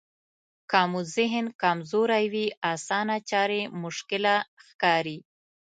که 0.71 0.81
مو 0.91 0.99
ذهن 1.15 1.45
کمزوری 1.61 2.25
وي 2.33 2.45
اسانه 2.73 3.17
چارې 3.29 3.61
مشکله 3.83 4.35
ښکاري. 4.65 5.19